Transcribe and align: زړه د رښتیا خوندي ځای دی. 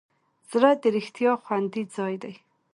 زړه 0.51 0.71
د 0.81 0.83
رښتیا 0.95 1.31
خوندي 1.43 1.83
ځای 1.95 2.15
دی. 2.23 2.33